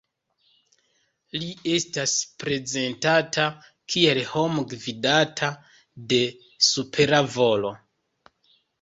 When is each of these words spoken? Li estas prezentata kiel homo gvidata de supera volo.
Li 1.35 1.49
estas 1.73 2.15
prezentata 2.45 3.47
kiel 3.95 4.23
homo 4.33 4.67
gvidata 4.75 5.53
de 6.17 6.23
supera 6.73 7.25
volo. 7.39 7.79